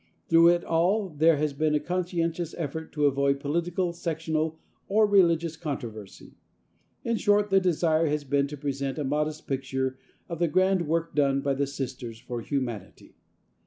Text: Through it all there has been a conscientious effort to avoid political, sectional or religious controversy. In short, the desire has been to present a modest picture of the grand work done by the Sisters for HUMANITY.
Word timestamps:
Through 0.29 0.47
it 0.47 0.63
all 0.63 1.09
there 1.09 1.37
has 1.37 1.53
been 1.53 1.75
a 1.75 1.79
conscientious 1.79 2.55
effort 2.57 2.91
to 2.93 3.05
avoid 3.05 3.39
political, 3.39 3.93
sectional 3.93 4.57
or 4.87 5.05
religious 5.05 5.55
controversy. 5.55 6.39
In 7.03 7.17
short, 7.17 7.51
the 7.51 7.59
desire 7.59 8.07
has 8.07 8.23
been 8.23 8.47
to 8.47 8.57
present 8.57 8.97
a 8.97 9.03
modest 9.03 9.45
picture 9.47 9.99
of 10.27 10.39
the 10.39 10.47
grand 10.47 10.87
work 10.87 11.13
done 11.13 11.41
by 11.41 11.53
the 11.53 11.67
Sisters 11.67 12.17
for 12.17 12.41
HUMANITY. 12.41 13.15